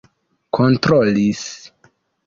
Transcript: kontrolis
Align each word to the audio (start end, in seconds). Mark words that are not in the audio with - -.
kontrolis 0.57 1.45